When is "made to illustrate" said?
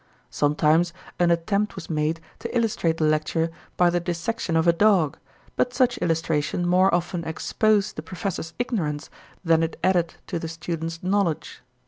1.87-2.97